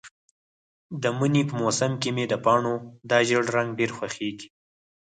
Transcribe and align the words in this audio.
د 1.01 1.03
مني 1.17 1.43
په 1.49 1.53
موسم 1.61 1.91
کې 2.01 2.09
مې 2.15 2.25
د 2.29 2.33
پاڼو 2.45 2.73
دا 3.09 3.17
ژېړ 3.27 3.43
رنګ 3.55 3.69
ډېر 3.79 3.91
خوښیږي. 3.97 4.47